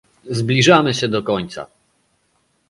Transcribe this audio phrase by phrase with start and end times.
[0.29, 1.65] Zbliżamy się do końca